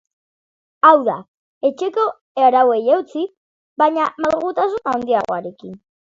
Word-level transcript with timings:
Hau 0.87 0.91
da, 1.07 1.17
etxeko 1.67 2.05
arauei 2.45 2.79
eutsi, 2.93 3.25
baina 3.83 4.07
malgutasun 4.25 4.89
handiagoarekin. 4.93 5.77